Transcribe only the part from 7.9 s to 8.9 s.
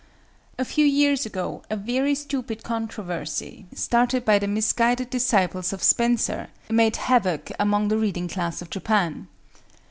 reading class of